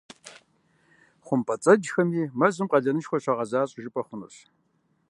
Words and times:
ХъумпӀэцӀэджхэми 1.25 2.23
мэзым 2.39 2.67
къалэнышхуэ 2.71 3.17
щагъэзащӏэу 3.23 3.81
жыпӏэ 3.83 4.01
хъунущ. 4.07 4.35